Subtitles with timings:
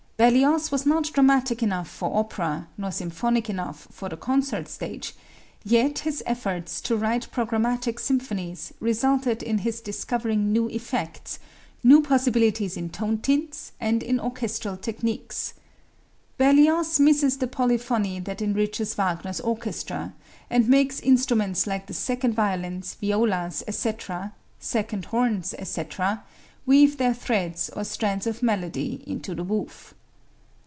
[0.17, 5.15] Berlioz was not dramatic enough for opera nor symphonic enough for the concert stage,
[5.63, 11.39] yet his efforts to write programmatic symphonies resulted in his discovering new effects,
[11.83, 15.55] new possibilities in tone tints and in orchestral technics.
[16.37, 20.13] Berlioz misses the polyphony that enriches Wagner's orchestra,
[20.51, 26.23] and makes instruments like the second violins, violas, etc., second horns, etc.,
[26.67, 29.95] weave their threads or strands of melody into the woof.